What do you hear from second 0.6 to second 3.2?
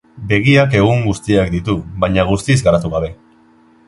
ehun guztiak ditu, baina guztiz garatu gabe.